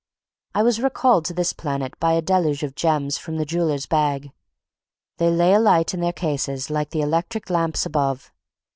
I 0.55 0.63
was 0.63 0.81
recalled 0.81 1.25
to 1.25 1.33
this 1.35 1.53
planet 1.53 1.93
by 1.99 2.13
a 2.13 2.23
deluge 2.23 2.63
of 2.63 2.73
gems 2.73 3.19
from 3.19 3.37
the 3.37 3.45
jeweller's 3.45 3.85
bag. 3.85 4.31
They 5.17 5.29
lay 5.29 5.53
alight 5.53 5.93
in 5.93 5.99
their 6.01 6.11
cases 6.11 6.71
like 6.71 6.89
the 6.89 7.01
electric 7.01 7.51
lamps 7.51 7.85
above. 7.85 8.33